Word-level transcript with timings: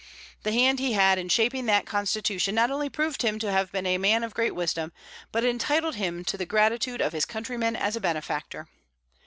The 0.41 0.51
hand 0.51 0.79
he 0.79 0.93
had 0.93 1.19
in 1.19 1.29
shaping 1.29 1.67
that 1.67 1.85
constitution 1.85 2.55
not 2.55 2.71
only 2.71 2.89
proved 2.89 3.21
him 3.21 3.37
to 3.37 3.51
have 3.51 3.71
been 3.71 3.85
a 3.85 3.99
man 3.99 4.23
of 4.23 4.33
great 4.33 4.55
wisdom, 4.55 4.91
but 5.31 5.45
entitled 5.45 5.93
him 5.93 6.25
to 6.25 6.37
the 6.39 6.45
gratitude 6.47 7.01
of 7.01 7.13
his 7.13 7.23
countrymen 7.25 7.75
as 7.75 7.95
a 7.95 8.01
benefactor. 8.01 8.67